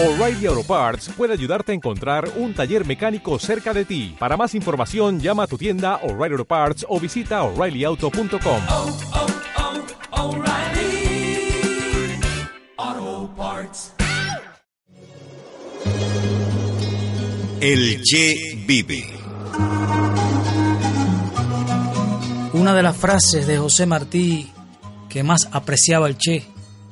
[0.00, 4.14] O'Reilly Auto Parts puede ayudarte a encontrar un taller mecánico cerca de ti.
[4.16, 8.62] Para más información, llama a tu tienda O'Reilly Auto Parts o visita oreillyauto.com.
[8.68, 8.98] oh,
[10.12, 11.50] oh, O'Reilly
[12.76, 13.94] Auto Parts.
[17.60, 18.36] El Che
[18.68, 19.04] vive.
[22.52, 24.48] Una de las frases de José Martí
[25.08, 26.46] que más apreciaba el Che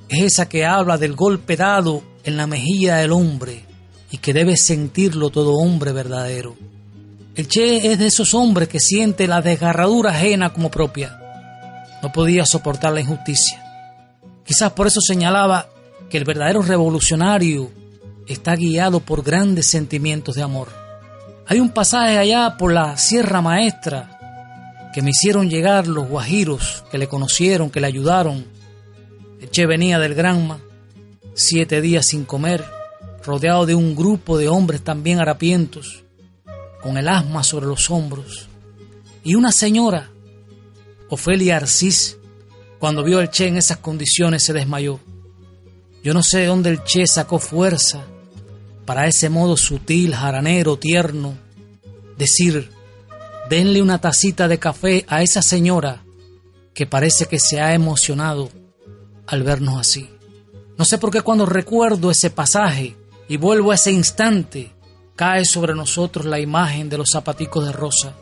[0.09, 3.65] es esa que habla del golpe dado en la mejilla del hombre
[4.11, 6.57] y que debe sentirlo todo hombre verdadero.
[7.37, 11.21] El Che es de esos hombres que siente la desgarradura ajena como propia.
[12.03, 13.63] No podía soportar la injusticia.
[14.45, 15.69] Quizás por eso señalaba
[16.11, 17.71] que el verdadero revolucionario
[18.27, 20.69] está guiado por grandes sentimientos de amor.
[21.47, 26.99] Hay un pasaje allá por la Sierra Maestra que me hicieron llegar los guajiros que
[26.99, 28.47] le conocieron, que le ayudaron.
[29.41, 30.59] El Che venía del Granma,
[31.37, 32.65] siete días sin comer,
[33.23, 36.03] rodeado de un grupo de hombres también harapientos,
[36.83, 38.49] con el asma sobre los hombros.
[39.23, 40.11] Y una señora,
[41.11, 42.17] Ofelia Arcís,
[42.79, 44.99] cuando vio al Che en esas condiciones se desmayó.
[46.03, 48.05] Yo no sé de dónde el Che sacó fuerza
[48.87, 51.37] para ese modo sutil, jaranero, tierno,
[52.17, 52.71] decir,
[53.51, 56.03] denle una tacita de café a esa señora
[56.73, 58.49] que parece que se ha emocionado
[59.27, 60.16] al vernos así.
[60.79, 62.97] No sé por qué cuando recuerdo ese pasaje
[63.29, 64.73] y vuelvo a ese instante,
[65.17, 68.15] cae sobre nosotros la imagen de los zapaticos de rosa.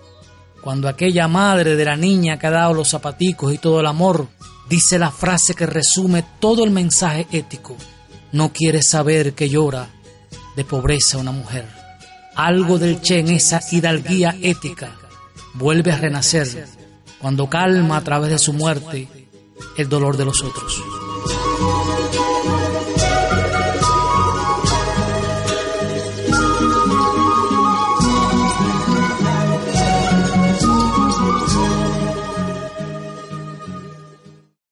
[0.63, 4.29] Cuando aquella madre de la niña que ha dado los zapaticos y todo el amor
[4.69, 7.77] dice la frase que resume todo el mensaje ético.
[8.33, 9.91] No quiere saber que llora
[10.57, 11.67] de pobreza una mujer.
[12.37, 14.93] Algo del Che en esa hidalguía ética
[15.55, 16.67] vuelve a renacer
[17.21, 19.09] cuando calma a través de su muerte
[19.77, 20.83] el dolor de los otros.